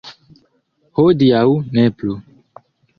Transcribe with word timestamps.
Hodiaŭ 1.01 1.45
ne 1.79 1.87
plu. 2.01 2.21